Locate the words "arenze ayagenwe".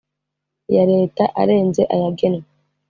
1.41-2.43